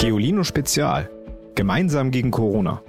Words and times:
Geolino 0.00 0.44
Spezial. 0.44 1.10
Gemeinsam 1.54 2.10
gegen 2.10 2.30
Corona. 2.30 2.82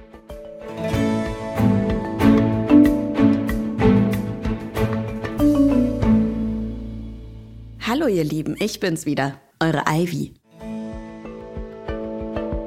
Hallo 7.85 8.07
ihr 8.07 8.23
Lieben, 8.23 8.55
ich 8.59 8.79
bin's 8.79 9.05
wieder, 9.05 9.41
eure 9.59 9.83
Ivy. 9.89 10.35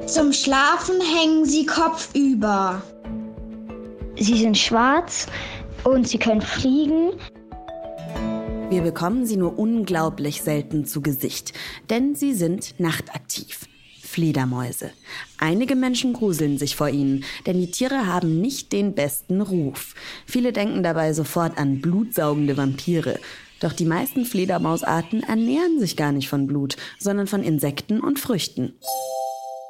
Zum 0.05 0.31
Schlafen 0.31 1.01
hängen 1.01 1.45
sie 1.45 1.65
kopfüber. 1.65 2.83
Sie 4.15 4.37
sind 4.37 4.59
schwarz 4.59 5.25
und 5.83 6.07
sie 6.07 6.19
können 6.19 6.41
fliegen. 6.41 7.13
Wir 8.69 8.83
bekommen 8.83 9.25
sie 9.25 9.37
nur 9.37 9.57
unglaublich 9.57 10.43
selten 10.43 10.85
zu 10.85 11.01
Gesicht, 11.01 11.53
denn 11.89 12.13
sie 12.13 12.35
sind 12.35 12.79
nachtaktiv. 12.79 13.67
Fledermäuse. 14.15 14.91
Einige 15.39 15.75
Menschen 15.75 16.13
gruseln 16.13 16.57
sich 16.57 16.77
vor 16.77 16.87
ihnen, 16.87 17.25
denn 17.45 17.59
die 17.59 17.69
Tiere 17.69 18.07
haben 18.07 18.39
nicht 18.39 18.71
den 18.71 18.95
besten 18.95 19.41
Ruf. 19.41 19.93
Viele 20.25 20.53
denken 20.53 20.83
dabei 20.83 21.11
sofort 21.11 21.57
an 21.57 21.81
blutsaugende 21.81 22.55
Vampire. 22.55 23.19
Doch 23.59 23.73
die 23.73 23.83
meisten 23.83 24.23
Fledermausarten 24.23 25.21
ernähren 25.23 25.81
sich 25.81 25.97
gar 25.97 26.13
nicht 26.13 26.29
von 26.29 26.47
Blut, 26.47 26.77
sondern 26.97 27.27
von 27.27 27.43
Insekten 27.43 27.99
und 27.99 28.17
Früchten. 28.17 28.75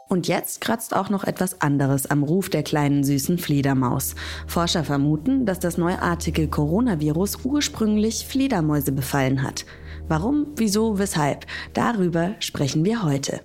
Und 0.09 0.27
jetzt 0.27 0.61
kratzt 0.61 0.95
auch 0.95 1.09
noch 1.09 1.23
etwas 1.23 1.61
anderes 1.61 2.05
am 2.05 2.21
Ruf 2.21 2.49
der 2.49 2.61
kleinen 2.61 3.03
süßen 3.03 3.39
Fledermaus. 3.39 4.13
Forscher 4.45 4.83
vermuten, 4.83 5.47
dass 5.47 5.59
das 5.59 5.79
neuartige 5.79 6.47
Coronavirus 6.47 7.39
ursprünglich 7.45 8.27
Fledermäuse 8.27 8.91
befallen 8.91 9.41
hat. 9.41 9.65
Warum, 10.07 10.45
wieso, 10.55 10.99
weshalb? 10.99 11.47
Darüber 11.73 12.35
sprechen 12.39 12.85
wir 12.85 13.01
heute. 13.01 13.41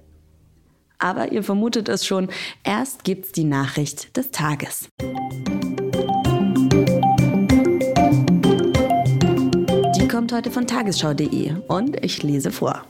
Aber 1.00 1.32
ihr 1.32 1.42
vermutet 1.42 1.88
es 1.88 2.06
schon, 2.06 2.28
erst 2.62 3.04
gibt's 3.04 3.32
die 3.32 3.44
Nachricht 3.44 4.16
des 4.16 4.30
Tages. 4.30 4.88
Die 9.96 10.08
kommt 10.08 10.32
heute 10.32 10.50
von 10.50 10.66
tagesschau.de 10.66 11.54
und 11.68 12.04
ich 12.04 12.22
lese 12.22 12.52
vor. 12.52 12.84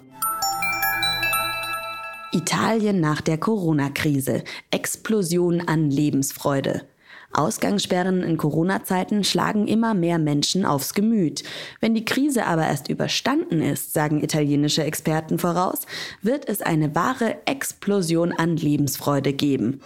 Italien 2.33 3.01
nach 3.01 3.21
der 3.21 3.39
Corona-Krise. 3.39 4.43
Explosion 4.71 5.61
an 5.61 5.91
Lebensfreude. 5.91 6.90
Ausgangssperren 7.33 8.23
in 8.23 8.37
Corona-Zeiten 8.37 9.25
schlagen 9.25 9.69
immer 9.69 9.95
mehr 9.95 10.19
Menschen 10.19 10.65
aufs 10.65 10.95
Gemüt. 10.95 11.43
Wenn 11.81 11.95
die 11.95 12.05
Krise 12.05 12.47
aber 12.47 12.67
erst 12.67 12.89
überstanden 12.89 13.63
ist, 13.63 13.93
sagen 13.93 14.23
italienische 14.23 14.85
Experten 14.85 15.39
voraus, 15.39 15.87
wird 16.23 16.49
es 16.49 16.63
eine 16.63 16.95
wahre 16.95 17.37
Explosion 17.47 18.33
an 18.33 18.57
Lebensfreude 18.57 19.33
geben. 19.33 19.81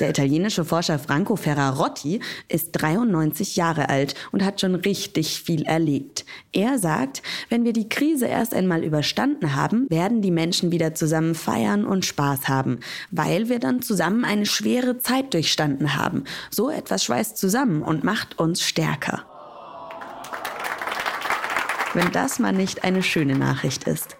Der 0.00 0.10
italienische 0.10 0.64
Forscher 0.64 0.98
Franco 0.98 1.36
Ferrarotti 1.36 2.20
ist 2.48 2.72
93 2.72 3.54
Jahre 3.54 3.88
alt 3.88 4.14
und 4.32 4.44
hat 4.44 4.60
schon 4.60 4.74
richtig 4.74 5.40
viel 5.40 5.62
erlebt. 5.62 6.24
Er 6.52 6.78
sagt, 6.78 7.22
wenn 7.48 7.64
wir 7.64 7.72
die 7.72 7.88
Krise 7.88 8.26
erst 8.26 8.54
einmal 8.54 8.82
überstanden 8.82 9.54
haben, 9.54 9.86
werden 9.90 10.20
die 10.20 10.32
Menschen 10.32 10.72
wieder 10.72 10.94
zusammen 10.94 11.34
feiern 11.34 11.84
und 11.84 12.04
Spaß 12.04 12.48
haben, 12.48 12.80
weil 13.10 13.48
wir 13.48 13.60
dann 13.60 13.82
zusammen 13.82 14.24
eine 14.24 14.46
schwere 14.46 14.98
Zeit 14.98 15.32
durchstanden 15.32 15.96
haben. 15.96 16.24
So 16.50 16.70
etwas 16.70 17.04
schweißt 17.04 17.38
zusammen 17.38 17.82
und 17.82 18.02
macht 18.02 18.38
uns 18.38 18.62
stärker. 18.62 19.24
Wenn 21.92 22.10
das 22.10 22.40
mal 22.40 22.52
nicht 22.52 22.82
eine 22.82 23.04
schöne 23.04 23.38
Nachricht 23.38 23.84
ist. 23.84 24.16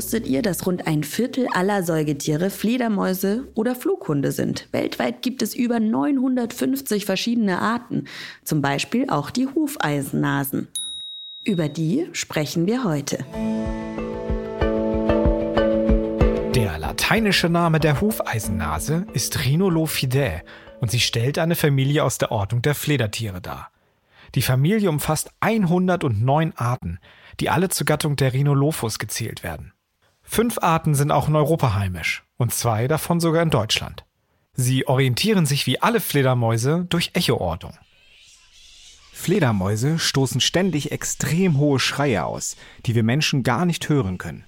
Wusstet 0.00 0.26
ihr, 0.26 0.40
dass 0.40 0.66
rund 0.66 0.86
ein 0.86 1.04
Viertel 1.04 1.46
aller 1.52 1.82
Säugetiere 1.82 2.48
Fledermäuse 2.48 3.46
oder 3.54 3.74
Flughunde 3.74 4.32
sind? 4.32 4.66
Weltweit 4.72 5.20
gibt 5.20 5.42
es 5.42 5.54
über 5.54 5.78
950 5.78 7.04
verschiedene 7.04 7.58
Arten, 7.58 8.06
zum 8.42 8.62
Beispiel 8.62 9.10
auch 9.10 9.28
die 9.28 9.46
Hufeisennasen. 9.46 10.68
Über 11.44 11.68
die 11.68 12.08
sprechen 12.12 12.66
wir 12.66 12.82
heute. 12.84 13.18
Der 16.54 16.78
lateinische 16.78 17.50
Name 17.50 17.78
der 17.78 18.00
Hufeisennase 18.00 19.06
ist 19.12 19.44
Rhinolophidae 19.44 20.40
und 20.80 20.90
sie 20.90 21.00
stellt 21.00 21.38
eine 21.38 21.56
Familie 21.56 22.04
aus 22.04 22.16
der 22.16 22.32
Ordnung 22.32 22.62
der 22.62 22.74
Fledertiere 22.74 23.42
dar. 23.42 23.70
Die 24.34 24.40
Familie 24.40 24.88
umfasst 24.88 25.30
109 25.40 26.54
Arten, 26.56 27.00
die 27.38 27.50
alle 27.50 27.68
zur 27.68 27.84
Gattung 27.84 28.16
der 28.16 28.32
Rhinolophus 28.32 28.98
gezählt 28.98 29.42
werden. 29.42 29.74
Fünf 30.32 30.58
Arten 30.62 30.94
sind 30.94 31.10
auch 31.10 31.26
in 31.26 31.34
Europa 31.34 31.74
heimisch 31.74 32.22
und 32.36 32.54
zwei 32.54 32.86
davon 32.86 33.18
sogar 33.18 33.42
in 33.42 33.50
Deutschland. 33.50 34.04
Sie 34.54 34.86
orientieren 34.86 35.44
sich 35.44 35.66
wie 35.66 35.82
alle 35.82 35.98
Fledermäuse 35.98 36.86
durch 36.88 37.10
Echoortung. 37.14 37.76
Fledermäuse 39.12 39.98
stoßen 39.98 40.40
ständig 40.40 40.92
extrem 40.92 41.58
hohe 41.58 41.80
Schreie 41.80 42.24
aus, 42.24 42.54
die 42.86 42.94
wir 42.94 43.02
Menschen 43.02 43.42
gar 43.42 43.66
nicht 43.66 43.88
hören 43.88 44.18
können. 44.18 44.44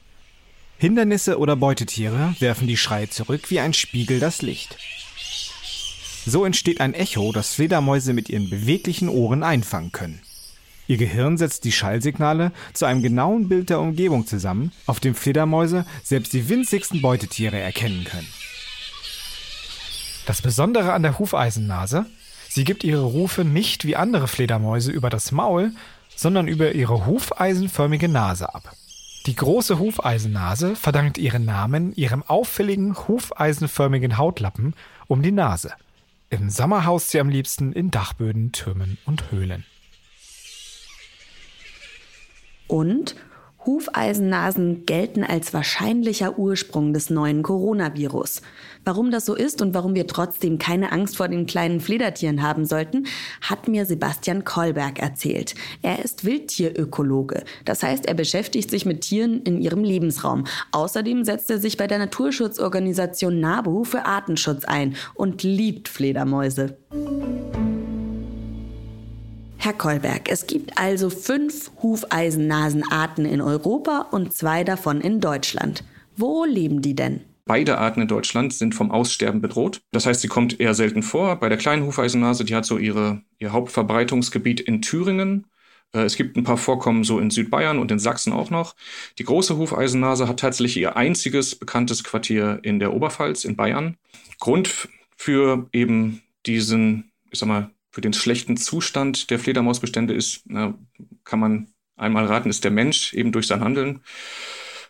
Hindernisse 0.79 1.37
oder 1.37 1.57
Beutetiere 1.57 2.37
werfen 2.39 2.69
die 2.69 2.77
Schreie 2.77 3.11
zurück 3.11 3.51
wie 3.51 3.59
ein 3.59 3.75
Spiegel 3.75 4.21
das 4.21 4.41
Licht. 4.41 4.77
So 6.25 6.45
entsteht 6.45 6.81
ein 6.81 6.95
Echo, 6.95 7.33
das 7.33 7.55
Fledermäuse 7.55 8.13
mit 8.13 8.29
ihren 8.29 8.49
beweglichen 8.49 9.09
Ohren 9.09 9.43
einfangen 9.43 9.91
können. 9.91 10.23
Ihr 10.93 10.99
Gehirn 10.99 11.39
setzt 11.39 11.65
die 11.65 11.73
Schallsignale 11.73 12.53
zu 12.75 12.85
einem 12.85 13.03
genauen 13.03 13.49
Bild 13.49 13.71
der 13.71 13.81
Umgebung 13.81 14.27
zusammen, 14.27 14.73
auf 14.85 15.01
dem 15.01 15.15
Fledermäuse 15.15 15.87
selbst 16.03 16.35
die 16.35 16.51
winzigsten 16.51 17.01
Beutetiere 17.01 17.59
erkennen 17.59 18.05
können. 18.05 18.29
Das 20.27 20.43
Besondere 20.43 20.93
an 20.93 21.03
der 21.03 21.19
Hufeisennase, 21.19 22.05
sie 22.51 22.65
gibt 22.65 22.85
ihre 22.85 23.05
Rufe 23.05 23.43
nicht 23.43 23.87
wie 23.87 23.97
andere 23.97 24.29
Fledermäuse 24.29 24.93
über 24.93 25.09
das 25.09 25.33
Maul, 25.33 25.73
sondern 26.15 26.47
über 26.47 26.73
ihre 26.73 27.07
hufeisenförmige 27.07 28.11
Nase 28.11 28.55
ab. 28.55 28.77
Die 29.25 29.35
große 29.35 29.79
Hufeisennase 29.79 30.77
verdankt 30.77 31.17
ihren 31.17 31.47
Namen 31.47 31.95
ihrem 31.95 32.23
auffälligen 32.23 32.99
hufeisenförmigen 33.09 34.19
Hautlappen 34.19 34.75
um 35.07 35.23
die 35.23 35.33
Nase. 35.33 35.73
Im 36.29 36.51
Sommer 36.51 36.85
haust 36.85 37.09
sie 37.09 37.21
am 37.21 37.31
liebsten 37.31 37.73
in 37.73 37.91
Dachböden, 37.91 38.53
Türmen 38.53 38.99
und 39.07 39.33
Höhlen. 39.33 39.65
Und 42.73 43.17
Hufeisennasen 43.67 44.87
gelten 44.87 45.25
als 45.25 45.53
wahrscheinlicher 45.53 46.39
Ursprung 46.39 46.95
des 46.95 47.11
neuen 47.11 47.43
Coronavirus. 47.43 48.41
Warum 48.87 49.11
das 49.11 49.27
so 49.27 49.35
ist 49.35 49.61
und 49.61 49.75
warum 49.75 49.95
wir 49.95 50.07
trotzdem 50.07 50.57
keine 50.57 50.91
Angst 50.91 51.19
vor 51.19 51.29
den 51.29 51.45
kleinen 51.45 51.81
Fledertieren 51.81 52.43
haben 52.43 52.65
sollten, 52.65 53.05
hat 53.43 53.69
mir 53.69 53.85
Sebastian 53.85 54.45
Kolberg 54.45 55.01
erzählt. 55.01 55.55
Er 55.83 56.03
ist 56.03 56.25
Wildtierökologe. 56.25 57.45
Das 57.67 57.83
heißt, 57.83 58.07
er 58.07 58.15
beschäftigt 58.15 58.71
sich 58.71 58.87
mit 58.87 59.03
Tieren 59.03 59.43
in 59.43 59.61
ihrem 59.61 59.85
Lebensraum. 59.85 60.45
Außerdem 60.73 61.25
setzt 61.25 61.51
er 61.51 61.59
sich 61.59 61.77
bei 61.77 61.87
der 61.87 61.99
Naturschutzorganisation 61.99 63.39
NABU 63.39 63.85
für 63.85 64.07
Artenschutz 64.07 64.65
ein 64.65 64.97
und 65.15 65.43
liebt 65.43 65.89
Fledermäuse. 65.89 66.79
Herr 69.65 69.75
Kolberg, 69.75 70.29
es 70.29 70.49
gibt 70.49 70.77
also 70.77 71.09
fünf 71.09 71.71
Hufeisennasenarten 71.81 73.25
in 73.25 73.41
Europa 73.41 74.09
und 74.11 74.35
zwei 74.35 74.65
davon 74.65 75.01
in 75.01 75.21
Deutschland. 75.21 75.85
Wo 76.17 76.45
leben 76.45 76.83
die 76.83 76.97
denn? 76.97 77.21
Beide 77.45 77.79
Arten 77.79 78.01
in 78.01 78.09
Deutschland 78.09 78.53
sind 78.53 78.75
vom 78.75 78.91
Aussterben 78.91 79.41
bedroht. 79.41 79.81
Das 79.93 80.05
heißt, 80.05 80.21
sie 80.21 80.27
kommt 80.27 80.59
eher 80.59 80.75
selten 80.75 81.05
vor. 81.05 81.37
Bei 81.37 81.49
der 81.49 81.59
kleinen 81.59 81.87
Hufeisennase, 81.87 82.45
die 82.45 82.57
hat 82.57 82.65
so 82.65 82.77
ihre, 82.77 83.23
ihr 83.39 83.53
Hauptverbreitungsgebiet 83.53 84.59
in 84.59 84.83
Thüringen. 84.83 85.47
Äh, 85.95 86.01
es 86.01 86.17
gibt 86.17 86.37
ein 86.37 86.43
paar 86.43 86.57
Vorkommen 86.57 87.05
so 87.05 87.21
in 87.21 87.31
Südbayern 87.31 87.79
und 87.79 87.93
in 87.93 88.01
Sachsen 88.01 88.33
auch 88.33 88.51
noch. 88.51 88.75
Die 89.21 89.25
große 89.25 89.57
Hufeisennase 89.57 90.27
hat 90.27 90.41
tatsächlich 90.41 90.77
ihr 90.77 90.97
einziges 90.97 91.55
bekanntes 91.55 92.03
Quartier 92.03 92.59
in 92.65 92.81
der 92.81 92.93
Oberpfalz 92.93 93.45
in 93.45 93.55
Bayern. 93.55 93.97
Grund 94.41 94.89
für 95.17 95.69
eben 95.73 96.21
diesen, 96.47 97.13
ich 97.31 97.39
sag 97.39 97.49
mal, 97.49 97.71
für 97.93 98.01
den 98.01 98.15
schlechten 98.15 98.57
Zustand 98.57 99.31
der 99.31 99.39
Fledermausbestände 99.39 100.15
ist, 100.15 100.43
na, 100.47 100.75
kann 101.25 101.39
man 101.39 101.69
einmal 101.97 102.25
raten, 102.27 102.51
ist 102.51 102.65
der 102.65 102.71
Mensch 102.71 103.13
eben 103.13 103.33
durch 103.33 103.47
sein 103.47 103.61
Handeln. 103.61 104.01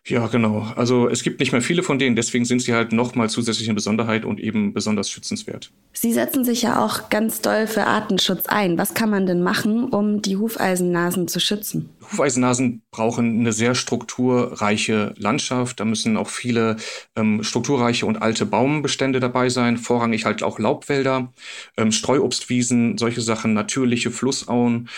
Ja, 0.05 0.27
genau. 0.27 0.67
Also 0.75 1.09
es 1.09 1.23
gibt 1.23 1.39
nicht 1.39 1.53
mehr 1.53 1.63
viele 1.63 1.85
von 1.85 2.01
denen, 2.01 2.17
deswegen 2.17 2.45
sind 2.45 2.61
sie 2.61 2.75
halt 2.75 2.91
nochmal 2.93 3.31
zusätzlich 3.31 3.69
eine 3.69 3.77
Besonderheit 3.77 4.25
und 4.25 4.41
eben 4.41 4.73
besonders 4.73 5.09
schützenswert. 5.09 5.71
Sie 5.93 6.13
setzen 6.13 6.45
sich 6.45 6.63
ja 6.63 6.85
auch 6.85 7.09
ganz 7.09 7.41
doll 7.41 7.69
für 7.69 7.85
Artenschutz 7.85 8.47
ein. 8.47 8.79
Was 8.79 8.95
kann 8.95 9.11
man 9.11 9.27
denn 9.27 9.45
machen, 9.45 9.85
um 9.85 10.21
die 10.21 10.37
Hufeisennasen 10.37 11.29
zu 11.29 11.39
schützen? 11.39 11.89
Hufeisennasen 12.11 12.83
brauchen 12.91 13.39
eine 13.39 13.53
sehr 13.53 13.77
strukturreiche 13.77 15.15
Landschaft. 15.19 15.79
Da 15.79 15.85
müssen 15.85 16.17
auch 16.17 16.29
viele 16.29 16.79
ähm, 17.15 17.45
strukturreiche 17.45 18.05
und 18.05 18.23
alte 18.23 18.45
Baumbestände 18.45 19.21
dabei 19.21 19.51
sein, 19.51 19.77
vorrangig 19.77 20.25
halt 20.25 20.43
auch 20.43 20.59
Laubwälder, 20.59 21.33
ähm, 21.77 21.93
Streuobstwiesen, 21.93 22.99
solche 22.99 23.21
Sachen, 23.21 23.55
natürliche 23.55 24.11
Flussauen. 24.11 24.89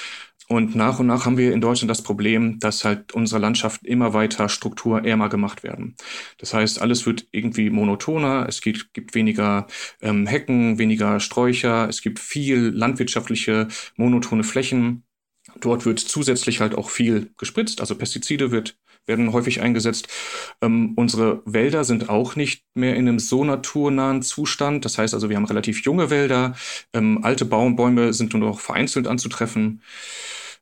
Und 0.48 0.74
nach 0.74 0.98
und 0.98 1.06
nach 1.06 1.24
haben 1.24 1.38
wir 1.38 1.52
in 1.52 1.62
Deutschland 1.62 1.90
das 1.90 2.02
Problem, 2.02 2.58
dass 2.58 2.84
halt 2.84 3.12
unsere 3.12 3.40
Landschaften 3.40 3.86
immer 3.86 4.12
weiter 4.12 4.50
strukturärmer 4.50 5.30
gemacht 5.30 5.62
werden. 5.62 5.96
Das 6.38 6.52
heißt, 6.52 6.82
alles 6.82 7.06
wird 7.06 7.26
irgendwie 7.30 7.70
monotoner, 7.70 8.46
es 8.46 8.60
gibt, 8.60 8.92
gibt 8.92 9.14
weniger 9.14 9.66
ähm, 10.02 10.26
Hecken, 10.26 10.78
weniger 10.78 11.18
Sträucher, 11.20 11.88
es 11.88 12.02
gibt 12.02 12.18
viel 12.18 12.58
landwirtschaftliche 12.74 13.68
monotone 13.96 14.44
Flächen. 14.44 15.04
Dort 15.60 15.86
wird 15.86 15.98
zusätzlich 16.00 16.60
halt 16.60 16.74
auch 16.74 16.90
viel 16.90 17.30
gespritzt, 17.38 17.80
also 17.80 17.94
Pestizide 17.94 18.50
wird, 18.50 18.76
werden 19.06 19.32
häufig 19.32 19.60
eingesetzt. 19.60 20.08
Ähm, 20.62 20.92
unsere 20.96 21.42
Wälder 21.44 21.84
sind 21.84 22.08
auch 22.08 22.36
nicht 22.36 22.64
mehr 22.74 22.96
in 22.96 23.08
einem 23.08 23.18
so 23.18 23.44
naturnahen 23.44 24.22
Zustand. 24.22 24.84
Das 24.84 24.98
heißt 24.98 25.14
also, 25.14 25.28
wir 25.28 25.36
haben 25.36 25.44
relativ 25.44 25.84
junge 25.84 26.10
Wälder, 26.10 26.54
ähm, 26.92 27.20
alte 27.22 27.44
Baumbäume 27.44 28.12
sind 28.12 28.32
nur 28.32 28.48
noch 28.48 28.60
vereinzelt 28.60 29.06
anzutreffen. 29.06 29.82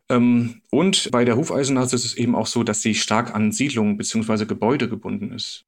Ähm, 0.09 0.63
und 0.71 1.11
bei 1.11 1.25
der 1.25 1.37
Hufeisennase 1.37 1.97
ist 1.97 2.05
es 2.05 2.15
eben 2.15 2.35
auch 2.35 2.47
so, 2.47 2.65
dass 2.65 2.83
sie 2.83 2.95
stark 2.95 3.35
an 3.35 3.53
Siedlungen 3.53 3.97
bzw. 3.97 4.45
Gebäude 4.47 4.89
gebunden 4.89 5.33
ist. 5.33 5.65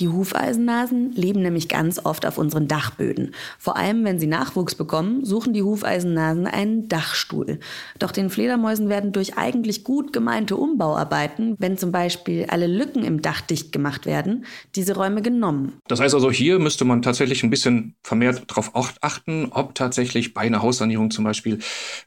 Die 0.00 0.08
Hufeisennasen 0.08 1.12
leben 1.12 1.42
nämlich 1.42 1.68
ganz 1.68 2.00
oft 2.02 2.24
auf 2.24 2.38
unseren 2.38 2.66
Dachböden. 2.68 3.34
Vor 3.58 3.76
allem, 3.76 4.02
wenn 4.04 4.18
sie 4.18 4.26
Nachwuchs 4.26 4.74
bekommen, 4.74 5.26
suchen 5.26 5.52
die 5.52 5.62
Hufeisennasen 5.62 6.46
einen 6.46 6.88
Dachstuhl. 6.88 7.60
Doch 7.98 8.10
den 8.10 8.30
Fledermäusen 8.30 8.88
werden 8.88 9.12
durch 9.12 9.36
eigentlich 9.36 9.84
gut 9.84 10.14
gemeinte 10.14 10.56
Umbauarbeiten, 10.56 11.54
wenn 11.58 11.76
zum 11.76 11.92
Beispiel 11.92 12.46
alle 12.48 12.66
Lücken 12.66 13.04
im 13.04 13.20
Dach 13.20 13.42
dicht 13.42 13.72
gemacht 13.72 14.06
werden, 14.06 14.46
diese 14.74 14.94
Räume 14.94 15.20
genommen. 15.20 15.74
Das 15.86 16.00
heißt 16.00 16.14
also, 16.14 16.30
hier 16.30 16.58
müsste 16.58 16.86
man 16.86 17.02
tatsächlich 17.02 17.42
ein 17.42 17.50
bisschen 17.50 17.94
vermehrt 18.02 18.44
darauf 18.46 18.70
achten, 18.74 19.48
ob 19.50 19.74
tatsächlich 19.74 20.32
bei 20.32 20.40
einer 20.40 20.62
Haussanierung 20.62 21.10
zum 21.10 21.24
Beispiel 21.24 21.58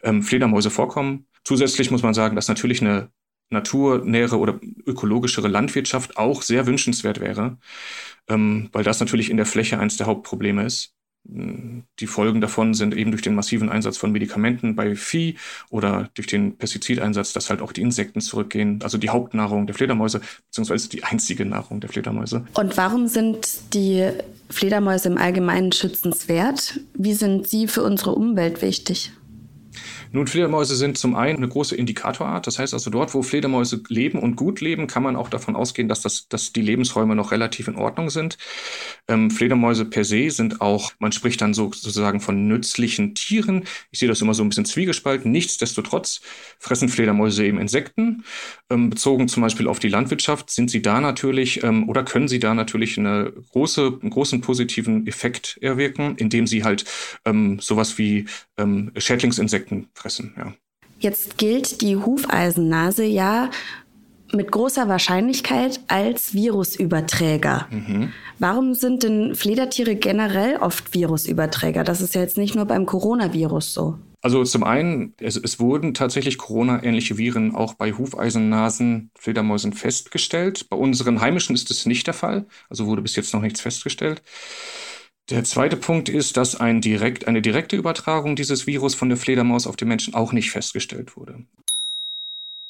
ähm, 0.02 0.24
Fledermäuse 0.24 0.72
vorkommen. 0.72 1.28
Zusätzlich 1.44 1.92
muss 1.92 2.02
man 2.02 2.16
sagen, 2.16 2.36
dass 2.36 2.48
natürlich 2.48 2.82
eine 2.82 3.10
naturnähere 3.50 4.38
oder 4.38 4.60
ökologischere 4.86 5.48
Landwirtschaft 5.48 6.18
auch 6.18 6.42
sehr 6.42 6.66
wünschenswert 6.66 7.20
wäre, 7.20 7.58
ähm, 8.28 8.70
weil 8.72 8.84
das 8.84 9.00
natürlich 9.00 9.30
in 9.30 9.38
der 9.38 9.46
Fläche 9.46 9.80
eines 9.80 9.98
der 9.98 10.08
Hauptprobleme 10.08 10.66
ist. 10.66 10.94
Die 11.26 12.08
Folgen 12.08 12.42
davon 12.42 12.74
sind 12.74 12.94
eben 12.94 13.12
durch 13.12 13.22
den 13.22 13.34
massiven 13.34 13.70
Einsatz 13.70 13.96
von 13.98 14.12
Medikamenten 14.12 14.76
bei 14.76 14.94
Vieh 14.94 15.38
oder 15.70 16.10
durch 16.16 16.28
den 16.28 16.58
Pestizideinsatz, 16.58 17.32
dass 17.32 17.50
halt 17.50 17.62
auch 17.62 17.72
die 17.72 17.80
Insekten 17.80 18.20
zurückgehen, 18.20 18.82
also 18.84 18.98
die 18.98 19.10
Hauptnahrung 19.10 19.66
der 19.66 19.74
Fledermäuse, 19.74 20.20
beziehungsweise 20.48 20.90
die 20.90 21.06
einzige 21.06 21.46
Nahrung 21.46 21.80
der 21.80 21.90
Fledermäuse. 21.90 22.46
Und 22.56 22.76
warum 22.76 23.08
sind 23.08 23.74
die 23.74 24.10
Fledermäuse 24.50 25.08
im 25.08 25.18
Allgemeinen 25.18 25.72
schützenswert? 25.72 26.82
Wie 26.94 27.14
sind 27.14 27.48
sie 27.48 27.70
für 27.70 27.84
unsere 27.84 28.12
Umwelt 28.16 28.62
wichtig? 28.62 29.14
Nun, 30.16 30.28
Fledermäuse 30.28 30.76
sind 30.76 30.96
zum 31.00 31.16
einen 31.16 31.38
eine 31.38 31.48
große 31.48 31.76
Indikatorart. 31.76 32.46
Das 32.46 32.60
heißt 32.60 32.76
also, 32.76 32.92
dort, 32.92 33.16
wo 33.16 33.24
Fledermäuse 33.24 33.82
leben 33.90 34.20
und 34.20 34.36
gut 34.36 34.62
leben, 34.62 34.86
kann 34.86 35.02
man 35.02 35.16
auch 35.16 35.28
davon 35.28 35.56
ausgehen, 35.56 35.90
dass, 35.90 36.02
das, 36.02 36.28
dass 36.28 36.54
die 36.54 36.62
Lebensräume 36.62 37.16
noch 37.16 37.32
relativ 37.32 37.68
in 37.68 37.76
Ordnung 37.76 38.12
sind. 38.12 38.38
Ähm, 39.08 39.32
Fledermäuse 39.32 39.86
per 39.86 40.04
se 40.04 40.30
sind 40.30 40.62
auch, 40.62 40.92
man 41.00 41.12
spricht 41.12 41.42
dann 41.42 41.56
so, 41.56 41.72
sozusagen 41.74 42.20
von 42.20 42.48
nützlichen 42.48 43.16
Tieren. 43.16 43.64
Ich 43.90 43.98
sehe 43.98 44.08
das 44.08 44.22
immer 44.22 44.36
so 44.36 44.44
ein 44.44 44.50
bisschen 44.50 44.66
zwiegespalten. 44.66 45.32
Nichtsdestotrotz 45.32 46.22
fressen 46.60 46.90
Fledermäuse 46.90 47.44
eben 47.44 47.58
Insekten. 47.58 48.24
Ähm, 48.70 48.92
bezogen 48.92 49.28
zum 49.28 49.42
Beispiel 49.42 49.68
auf 49.68 49.80
die 49.80 49.90
Landwirtschaft 49.90 50.52
sind 50.52 50.70
sie 50.70 50.84
da 50.84 51.02
natürlich 51.02 51.64
ähm, 51.64 51.90
oder 51.90 52.04
können 52.04 52.28
sie 52.28 52.40
da 52.40 52.54
natürlich 52.54 53.00
eine 53.00 53.34
große, 53.52 53.98
einen 54.00 54.12
großen 54.12 54.42
positiven 54.42 55.08
Effekt 55.08 55.58
erwirken, 55.62 56.18
indem 56.18 56.46
sie 56.46 56.64
halt 56.64 56.86
ähm, 57.26 57.58
sowas 57.60 57.98
wie 57.98 58.26
ähm, 58.60 58.92
Schädlingsinsekten 58.96 59.88
fressen. 60.04 60.34
Ja. 60.38 60.54
Jetzt 61.00 61.38
gilt 61.38 61.82
die 61.82 61.96
Hufeisennase 61.96 63.04
ja 63.04 63.50
mit 64.34 64.52
großer 64.52 64.88
Wahrscheinlichkeit 64.88 65.80
als 65.88 66.34
Virusüberträger. 66.34 67.68
Mhm. 67.72 68.12
Warum 68.40 68.74
sind 68.74 69.04
denn 69.04 69.36
Fledertiere 69.36 69.96
generell 69.96 70.58
oft 70.58 70.94
Virusüberträger? 70.94 71.84
Das 71.84 72.02
ist 72.02 72.16
ja 72.16 72.22
jetzt 72.22 72.38
nicht 72.38 72.56
nur 72.56 72.66
beim 72.66 72.86
Coronavirus 72.86 73.74
so. 73.74 74.00
Also 74.22 74.44
zum 74.46 74.64
einen, 74.64 75.14
es, 75.20 75.36
es 75.36 75.60
wurden 75.60 75.94
tatsächlich 75.94 76.38
Corona-ähnliche 76.38 77.18
Viren 77.18 77.54
auch 77.54 77.74
bei 77.74 77.92
Hufeisennasen, 77.92 79.12
Fledermäusen 79.20 79.74
festgestellt. 79.74 80.70
Bei 80.70 80.78
unseren 80.78 81.20
heimischen 81.20 81.56
ist 81.56 81.70
es 81.70 81.86
nicht 81.86 82.08
der 82.08 82.14
Fall, 82.14 82.46
also 82.70 82.88
wurde 82.88 83.02
bis 83.02 83.18
jetzt 83.18 83.34
noch 83.34 83.42
nichts 83.42 83.60
festgestellt. 83.60 84.24
Der 85.30 85.44
zweite 85.46 85.78
Punkt 85.78 86.10
ist, 86.10 86.36
dass 86.36 86.56
ein 86.56 86.82
direkt, 86.82 87.28
eine 87.28 87.42
direkte 87.42 87.78
Übertragung 87.78 88.36
dieses 88.36 88.68
Virus 88.68 88.94
von 88.94 89.08
der 89.08 89.18
Fledermaus 89.18 89.68
auf 89.68 89.78
den 89.78 89.88
Menschen 89.88 90.14
auch 90.14 90.34
nicht 90.34 90.52
festgestellt 90.52 91.16
wurde. 91.16 91.46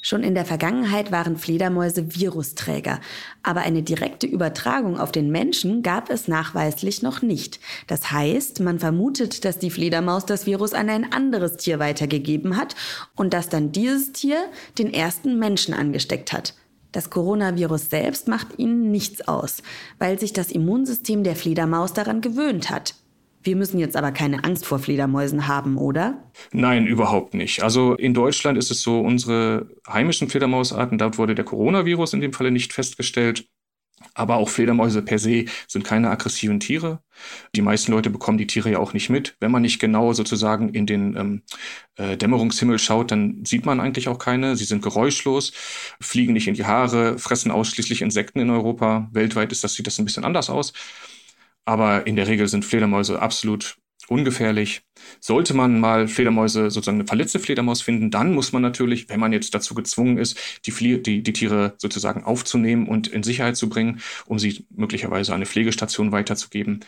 Schon 0.05 0.21
in 0.21 0.35
der 0.35 0.43
Vergangenheit 0.43 1.13
waren 1.13 1.37
Fledermäuse 1.37 2.13
Virusträger, 2.13 2.99
aber 3.41 3.61
eine 3.61 3.83
direkte 3.83 4.27
Übertragung 4.27 4.99
auf 4.99 5.13
den 5.13 5.31
Menschen 5.31 5.81
gab 5.81 6.09
es 6.09 6.27
nachweislich 6.27 7.01
noch 7.01 7.21
nicht. 7.21 7.61
Das 7.87 8.11
heißt, 8.11 8.59
man 8.59 8.79
vermutet, 8.79 9.45
dass 9.45 9.59
die 9.59 9.71
Fledermaus 9.71 10.25
das 10.25 10.45
Virus 10.45 10.73
an 10.73 10.89
ein 10.89 11.13
anderes 11.13 11.55
Tier 11.55 11.79
weitergegeben 11.79 12.57
hat 12.57 12.75
und 13.15 13.33
dass 13.33 13.47
dann 13.47 13.71
dieses 13.71 14.11
Tier 14.11 14.43
den 14.77 14.93
ersten 14.93 15.39
Menschen 15.39 15.73
angesteckt 15.73 16.33
hat. 16.33 16.53
Das 16.93 17.09
Coronavirus 17.09 17.89
selbst 17.89 18.29
macht 18.29 18.57
ihnen 18.57 18.91
nichts 18.91 19.27
aus, 19.27 19.63
weil 19.99 20.19
sich 20.19 20.31
das 20.31 20.51
Immunsystem 20.51 21.23
der 21.23 21.35
Fledermaus 21.35 21.91
daran 21.91 22.21
gewöhnt 22.21 22.69
hat. 22.69 22.95
Wir 23.41 23.57
müssen 23.57 23.79
jetzt 23.79 23.97
aber 23.97 24.11
keine 24.13 24.45
Angst 24.45 24.65
vor 24.65 24.79
Fledermäusen 24.79 25.47
haben, 25.47 25.77
oder? 25.77 26.23
Nein, 26.53 26.87
überhaupt 26.87 27.33
nicht. 27.33 27.61
Also 27.61 27.95
in 27.95 28.13
Deutschland 28.13 28.57
ist 28.57 28.71
es 28.71 28.81
so, 28.81 29.01
unsere 29.01 29.67
heimischen 29.87 30.29
Fledermausarten, 30.29 30.97
dort 30.97 31.17
wurde 31.17 31.35
der 31.35 31.43
Coronavirus 31.43 32.13
in 32.13 32.21
dem 32.21 32.31
Falle 32.31 32.51
nicht 32.51 32.71
festgestellt. 32.71 33.45
Aber 34.13 34.35
auch 34.35 34.49
Fledermäuse 34.49 35.01
per 35.01 35.19
se 35.19 35.45
sind 35.67 35.85
keine 35.85 36.09
aggressiven 36.09 36.59
Tiere. 36.59 37.01
Die 37.55 37.61
meisten 37.61 37.91
Leute 37.91 38.09
bekommen 38.09 38.37
die 38.37 38.47
Tiere 38.47 38.71
ja 38.71 38.79
auch 38.79 38.93
nicht 38.93 39.09
mit. 39.09 39.35
Wenn 39.39 39.51
man 39.51 39.61
nicht 39.61 39.79
genau 39.79 40.13
sozusagen 40.13 40.69
in 40.69 40.85
den 40.85 41.15
ähm, 41.15 41.41
äh, 41.95 42.17
Dämmerungshimmel 42.17 42.79
schaut, 42.79 43.11
dann 43.11 43.43
sieht 43.45 43.65
man 43.65 43.79
eigentlich 43.79 44.07
auch 44.07 44.19
keine. 44.19 44.55
Sie 44.55 44.65
sind 44.65 44.81
geräuschlos, 44.81 45.53
fliegen 46.01 46.33
nicht 46.33 46.47
in 46.47 46.53
die 46.53 46.65
Haare, 46.65 47.17
fressen 47.17 47.51
ausschließlich 47.51 48.01
Insekten 48.01 48.39
in 48.39 48.49
Europa. 48.49 49.09
Weltweit 49.11 49.51
ist 49.51 49.63
das, 49.63 49.73
sieht 49.73 49.87
das 49.87 49.99
ein 49.99 50.05
bisschen 50.05 50.25
anders 50.25 50.49
aus. 50.49 50.73
Aber 51.65 52.05
in 52.07 52.15
der 52.15 52.27
Regel 52.27 52.47
sind 52.47 52.65
Fledermäuse 52.65 53.21
absolut 53.21 53.77
ungefährlich. 54.07 54.81
Sollte 55.19 55.53
man 55.53 55.79
mal 55.79 56.07
Fledermäuse, 56.07 56.69
sozusagen 56.69 56.97
eine 56.99 57.07
verletzte 57.07 57.39
Fledermaus 57.39 57.81
finden, 57.81 58.11
dann 58.11 58.33
muss 58.33 58.51
man 58.51 58.61
natürlich, 58.61 59.09
wenn 59.09 59.19
man 59.19 59.33
jetzt 59.33 59.53
dazu 59.53 59.73
gezwungen 59.73 60.17
ist, 60.17 60.37
die, 60.65 60.71
Flie 60.71 60.99
die, 60.99 61.23
die 61.23 61.33
Tiere 61.33 61.73
sozusagen 61.77 62.23
aufzunehmen 62.23 62.87
und 62.87 63.07
in 63.07 63.23
Sicherheit 63.23 63.57
zu 63.57 63.69
bringen, 63.69 64.01
um 64.25 64.39
sie 64.39 64.65
möglicherweise 64.69 65.31
an 65.31 65.37
eine 65.37 65.45
Pflegestation 65.45 66.11
weiterzugeben, 66.11 66.81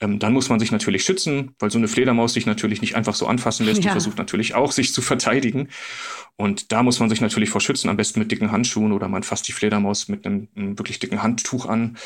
ähm, 0.00 0.18
dann 0.18 0.32
muss 0.32 0.48
man 0.48 0.58
sich 0.58 0.72
natürlich 0.72 1.04
schützen, 1.04 1.54
weil 1.58 1.70
so 1.70 1.78
eine 1.78 1.88
Fledermaus 1.88 2.34
sich 2.34 2.46
natürlich 2.46 2.80
nicht 2.80 2.96
einfach 2.96 3.14
so 3.14 3.26
anfassen 3.26 3.66
lässt. 3.66 3.84
Ja. 3.84 3.90
Die 3.90 3.92
versucht 3.92 4.18
natürlich 4.18 4.54
auch, 4.54 4.72
sich 4.72 4.92
zu 4.92 5.02
verteidigen. 5.02 5.68
Und 6.42 6.72
da 6.72 6.82
muss 6.82 6.98
man 6.98 7.08
sich 7.08 7.20
natürlich 7.20 7.50
vor 7.50 7.60
schützen, 7.60 7.88
am 7.88 7.96
besten 7.96 8.18
mit 8.18 8.32
dicken 8.32 8.50
Handschuhen 8.50 8.90
oder 8.90 9.06
man 9.06 9.22
fasst 9.22 9.46
die 9.46 9.52
Fledermaus 9.52 10.08
mit 10.08 10.26
einem, 10.26 10.48
einem 10.56 10.76
wirklich 10.76 10.98
dicken 10.98 11.22
Handtuch 11.22 11.66
an 11.66 11.96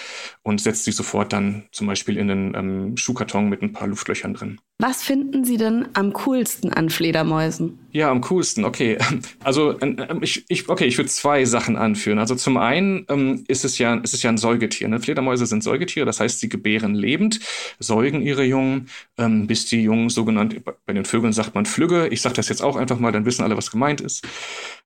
und 0.42 0.60
setzt 0.60 0.84
sie 0.84 0.92
sofort 0.92 1.32
dann 1.32 1.62
zum 1.72 1.86
Beispiel 1.86 2.18
in 2.18 2.30
einen 2.30 2.54
ähm, 2.54 2.96
Schuhkarton 2.98 3.48
mit 3.48 3.62
ein 3.62 3.72
paar 3.72 3.88
Luftlöchern 3.88 4.34
drin. 4.34 4.60
Was 4.78 5.02
finden 5.02 5.46
Sie 5.46 5.56
denn 5.56 5.88
am 5.94 6.12
coolsten 6.12 6.70
an 6.70 6.90
Fledermäusen? 6.90 7.78
Ja, 7.92 8.10
am 8.10 8.20
coolsten, 8.20 8.66
okay. 8.66 8.98
Also 9.42 9.78
ich, 10.20 10.44
ich 10.48 10.68
okay, 10.68 10.84
ich 10.84 10.98
würde 10.98 11.08
zwei 11.08 11.46
Sachen 11.46 11.76
anführen. 11.76 12.18
Also 12.18 12.34
zum 12.34 12.58
einen 12.58 13.06
ähm, 13.08 13.44
ist 13.48 13.64
es 13.64 13.78
ja, 13.78 13.94
ist 13.94 14.12
es 14.12 14.22
ja 14.22 14.28
ein 14.28 14.36
Säugetier. 14.36 14.88
Ne? 14.88 15.00
Fledermäuse 15.00 15.46
sind 15.46 15.62
Säugetiere, 15.62 16.04
das 16.04 16.20
heißt, 16.20 16.40
sie 16.40 16.50
gebären 16.50 16.94
lebend, 16.94 17.40
säugen 17.78 18.20
ihre 18.20 18.44
Jungen, 18.44 18.90
ähm, 19.16 19.46
bis 19.46 19.64
die 19.64 19.80
Jungen 19.80 20.10
sogenannt, 20.10 20.62
bei 20.84 20.92
den 20.92 21.06
Vögeln 21.06 21.32
sagt 21.32 21.54
man 21.54 21.64
Flügge. 21.64 22.08
Ich 22.08 22.20
sage 22.20 22.34
das 22.34 22.50
jetzt 22.50 22.62
auch 22.62 22.76
einfach 22.76 22.98
mal, 22.98 23.12
dann 23.12 23.24
wissen 23.24 23.44
alle, 23.44 23.56
was 23.56 23.70
gemeint 23.70 24.02
ist. 24.02 24.25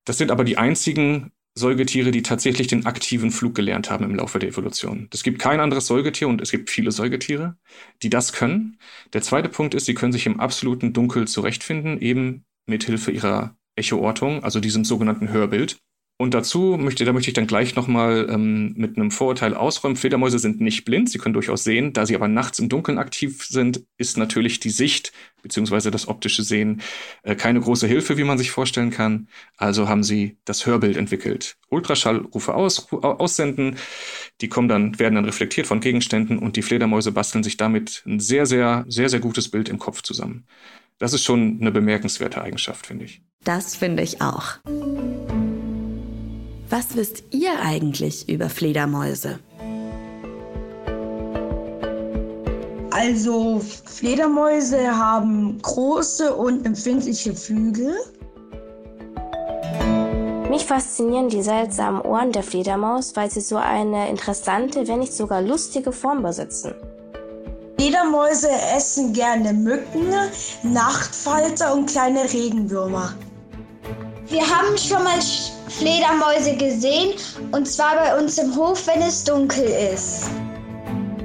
Das 0.05 0.19
sind 0.19 0.31
aber 0.31 0.45
die 0.45 0.59
einzigen 0.59 1.33
Säugetiere, 1.55 2.11
die 2.11 2.23
tatsächlich 2.23 2.69
den 2.69 2.87
aktiven 2.87 3.31
Flug 3.31 3.55
gelernt 3.55 3.91
haben 3.91 4.05
im 4.05 4.15
Laufe 4.15 4.39
der 4.39 4.51
Evolution. 4.51 5.09
Es 5.13 5.23
gibt 5.23 5.41
kein 5.41 5.61
anderes 5.61 5.87
Säugetier 5.87 6.29
und 6.29 6.41
es 6.41 6.51
gibt 6.51 6.71
viele 6.71 6.93
Säugetiere, 6.93 7.57
die 8.03 8.11
das 8.11 8.33
können. 8.33 8.79
Der 9.13 9.23
zweite 9.23 9.49
Punkt 9.49 9.75
ist, 9.75 9.87
sie 9.87 9.95
können 9.95 10.13
sich 10.13 10.27
im 10.27 10.39
absoluten 10.41 10.93
Dunkel 10.93 11.27
zurechtfinden, 11.27 12.01
eben 12.01 12.45
mit 12.67 12.85
Hilfe 12.85 13.11
ihrer 13.11 13.57
Echoortung, 13.77 14.45
also 14.45 14.61
diesem 14.61 14.85
sogenannten 14.85 15.31
Hörbild. 15.31 15.81
Und 16.21 16.35
dazu 16.35 16.77
möchte, 16.79 17.07
da 17.07 17.15
möchte 17.15 17.31
ich 17.31 17.35
dann 17.35 17.47
gleich 17.47 17.77
nochmal 17.77 18.29
ähm, 18.29 18.75
mit 18.77 18.99
einem 18.99 19.11
Vorurteil 19.11 19.55
ausräumen. 19.55 19.97
Fledermäuse 19.97 20.39
sind 20.39 20.61
nicht 20.61 20.85
blind, 20.85 21.09
sie 21.09 21.17
können 21.17 21.33
durchaus 21.33 21.65
sehen. 21.65 21.95
Da 21.95 22.05
sie 22.05 22.15
aber 22.15 22.29
nachts 22.29 22.59
im 22.59 22.69
Dunkeln 22.69 22.99
aktiv 22.99 23.47
sind, 23.47 23.87
ist 23.97 24.19
natürlich 24.19 24.61
die 24.61 24.69
Sicht 24.69 25.13
beziehungsweise 25.41 25.91
das 25.91 26.09
optische 26.09 26.43
Sehen 26.43 26.83
äh, 27.23 27.37
keine 27.37 27.59
große 27.59 27.87
Hilfe, 27.87 28.19
wie 28.19 28.25
man 28.25 28.37
sich 28.37 28.51
vorstellen 28.51 28.91
kann. 28.91 29.29
Also 29.57 29.89
haben 29.89 30.03
sie 30.03 30.37
das 30.45 30.67
Hörbild 30.67 30.99
entwickelt. 30.99 31.57
Ultraschallrufe 31.71 32.53
aus, 32.53 32.93
aussenden, 32.93 33.77
die 34.43 34.49
kommen 34.49 34.69
dann, 34.69 34.99
werden 34.99 35.15
dann 35.15 35.25
reflektiert 35.25 35.67
von 35.67 35.81
Gegenständen 35.81 36.39
und 36.39 36.57
die 36.57 36.63
Fledermäuse 36.63 37.13
basteln 37.13 37.45
sich 37.45 37.57
damit 37.57 38.03
ein 38.05 38.21
sehr, 38.21 38.45
sehr, 38.45 38.85
sehr, 38.89 39.09
sehr 39.09 39.21
gutes 39.21 39.51
Bild 39.51 39.71
im 39.71 39.79
Kopf 39.79 40.03
zusammen. 40.03 40.45
Das 40.99 41.15
ist 41.15 41.25
schon 41.25 41.57
eine 41.63 41.71
bemerkenswerte 41.71 42.43
Eigenschaft, 42.43 42.89
finde 42.89 43.07
ich. 43.07 43.23
Das 43.43 43.75
finde 43.75 44.03
ich 44.03 44.21
auch. 44.21 44.59
Was 46.71 46.95
wisst 46.95 47.25
ihr 47.33 47.51
eigentlich 47.61 48.29
über 48.29 48.49
Fledermäuse? 48.49 49.41
Also 52.93 53.61
Fledermäuse 53.87 54.97
haben 54.97 55.61
große 55.63 56.33
und 56.33 56.65
empfindliche 56.65 57.35
Flügel. 57.35 57.97
Mich 60.49 60.65
faszinieren 60.65 61.29
die 61.29 61.43
seltsamen 61.43 62.03
Ohren 62.03 62.31
der 62.31 62.45
Fledermaus, 62.45 63.17
weil 63.17 63.29
sie 63.31 63.41
so 63.41 63.57
eine 63.57 64.09
interessante, 64.09 64.87
wenn 64.87 65.01
nicht 65.01 65.13
sogar 65.13 65.43
lustige 65.43 65.91
Form 65.91 66.23
besitzen. 66.23 66.73
Fledermäuse 67.79 68.49
essen 68.77 69.13
gerne 69.13 69.53
Mücken, 69.53 70.13
Nachtfalter 70.63 71.75
und 71.75 71.91
kleine 71.91 72.33
Regenwürmer. 72.33 73.15
Wir 74.29 74.43
haben 74.43 74.79
schon 74.79 75.03
mal 75.03 75.21
Fledermäuse 75.71 76.57
gesehen 76.57 77.15
und 77.53 77.67
zwar 77.67 77.97
bei 77.97 78.19
uns 78.19 78.39
im 78.39 78.55
Hof, 78.57 78.87
wenn 78.87 79.03
es 79.03 79.25
dunkel 79.25 79.65
ist. 79.95 80.25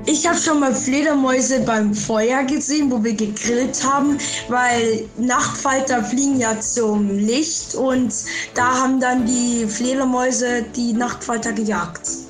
Ich 0.08 0.28
habe 0.28 0.38
schon 0.38 0.60
mal 0.60 0.74
Fledermäuse 0.74 1.62
beim 1.62 1.92
Feuer 1.92 2.44
gesehen, 2.44 2.92
wo 2.92 3.04
wir 3.04 3.14
gegrillt 3.14 3.84
haben, 3.84 4.20
weil 4.50 5.10
Nachtfalter 5.18 6.04
fliegen 6.04 6.40
ja 6.40 6.60
zum 6.60 7.10
Licht 7.10 7.74
und 7.74 8.14
da 8.54 8.82
haben 8.82 9.00
dann 9.00 9.26
die 9.26 9.66
Fledermäuse 9.66 10.62
die 10.76 10.94
Nachtfalter 10.94 11.54
gejagt. 11.54 12.25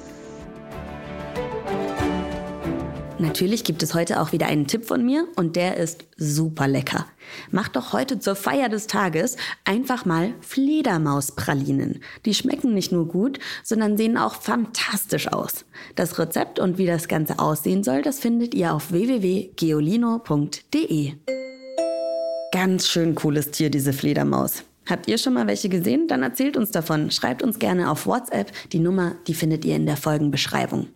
Natürlich 3.25 3.63
gibt 3.63 3.81
es 3.81 3.95
heute 3.95 4.21
auch 4.21 4.33
wieder 4.33 4.45
einen 4.45 4.67
Tipp 4.67 4.85
von 4.85 5.03
mir 5.03 5.27
und 5.35 5.55
der 5.55 5.77
ist 5.77 6.05
super 6.15 6.67
lecker. 6.67 7.07
Macht 7.49 7.75
doch 7.75 7.91
heute 7.91 8.19
zur 8.19 8.35
Feier 8.35 8.69
des 8.69 8.85
Tages 8.85 9.35
einfach 9.63 10.05
mal 10.05 10.35
Fledermauspralinen. 10.41 12.03
Die 12.25 12.35
schmecken 12.35 12.75
nicht 12.75 12.91
nur 12.91 13.07
gut, 13.07 13.39
sondern 13.63 13.97
sehen 13.97 14.19
auch 14.19 14.35
fantastisch 14.35 15.33
aus. 15.33 15.65
Das 15.95 16.19
Rezept 16.19 16.59
und 16.59 16.77
wie 16.77 16.85
das 16.85 17.07
Ganze 17.07 17.39
aussehen 17.39 17.83
soll, 17.83 18.03
das 18.03 18.19
findet 18.19 18.53
ihr 18.53 18.75
auf 18.75 18.91
www.geolino.de. 18.91 21.13
Ganz 22.51 22.87
schön 22.87 23.15
cooles 23.15 23.49
Tier, 23.49 23.71
diese 23.71 23.91
Fledermaus. 23.91 24.65
Habt 24.87 25.07
ihr 25.07 25.17
schon 25.17 25.33
mal 25.33 25.47
welche 25.47 25.69
gesehen? 25.69 26.07
Dann 26.07 26.21
erzählt 26.21 26.57
uns 26.57 26.69
davon. 26.69 27.09
Schreibt 27.09 27.41
uns 27.41 27.57
gerne 27.57 27.89
auf 27.89 28.05
WhatsApp. 28.05 28.51
Die 28.71 28.77
Nummer, 28.77 29.15
die 29.25 29.33
findet 29.33 29.65
ihr 29.65 29.75
in 29.75 29.87
der 29.87 29.97
Folgenbeschreibung. 29.97 30.89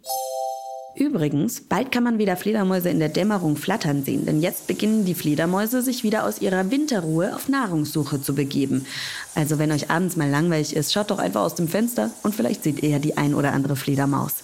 Übrigens, 1.00 1.62
bald 1.62 1.94
kann 1.94 2.04
man 2.04 2.18
wieder 2.18 2.36
Fledermäuse 2.36 2.90
in 2.90 3.00
der 3.00 3.08
Dämmerung 3.08 3.56
flattern 3.56 4.04
sehen, 4.04 4.26
denn 4.26 4.42
jetzt 4.42 4.68
beginnen 4.68 5.06
die 5.06 5.14
Fledermäuse 5.14 5.82
sich 5.82 6.04
wieder 6.04 6.26
aus 6.26 6.42
ihrer 6.42 6.72
Winterruhe 6.72 7.34
auf 7.34 7.48
Nahrungssuche 7.48 8.22
zu 8.22 8.36
begeben. 8.36 8.86
Also 9.34 9.60
wenn 9.60 9.72
euch 9.72 9.90
abends 9.90 10.18
mal 10.18 10.30
langweilig 10.30 10.76
ist, 10.76 10.92
schaut 10.92 11.10
doch 11.10 11.20
einfach 11.20 11.42
aus 11.42 11.56
dem 11.56 11.70
Fenster 11.70 12.12
und 12.22 12.36
vielleicht 12.36 12.64
seht 12.64 12.84
ihr 12.84 12.90
ja 12.90 13.00
die 13.00 13.16
ein 13.16 13.34
oder 13.34 13.54
andere 13.54 13.78
Fledermaus. 13.78 14.44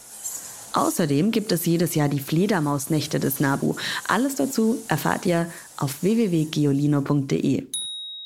Außerdem 0.72 1.32
gibt 1.32 1.52
es 1.52 1.66
jedes 1.66 1.94
Jahr 1.94 2.08
die 2.08 2.22
Fledermausnächte 2.22 3.20
des 3.20 3.42
Nabu. 3.42 3.76
Alles 4.08 4.36
dazu 4.36 4.78
erfahrt 4.88 5.26
ihr 5.26 5.48
auf 5.76 6.04
www.geolino.de. 6.04 7.66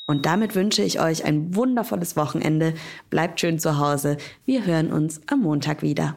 Und 0.06 0.26
damit 0.26 0.54
wünsche 0.54 0.82
ich 0.82 1.00
euch 1.00 1.24
ein 1.24 1.56
wundervolles 1.56 2.14
Wochenende. 2.14 2.74
Bleibt 3.10 3.40
schön 3.40 3.58
zu 3.58 3.78
Hause. 3.78 4.18
Wir 4.46 4.66
hören 4.66 4.92
uns 4.92 5.20
am 5.26 5.40
Montag 5.40 5.82
wieder. 5.82 6.16